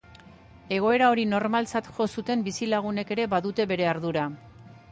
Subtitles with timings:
[0.77, 4.25] Egoera hori normaltzat jo zuten bizilagunek ere badute bere ardura.